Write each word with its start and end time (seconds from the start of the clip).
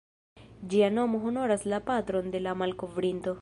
Ĝia 0.71 0.87
nomo 0.95 1.19
honoras 1.27 1.67
la 1.75 1.81
patron 1.91 2.33
de 2.37 2.43
la 2.47 2.57
malkovrinto. 2.63 3.29